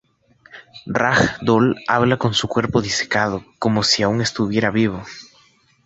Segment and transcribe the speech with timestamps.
[0.87, 5.03] Rag Doll habla con su cuerpo disecado como si aún estuviera vivo.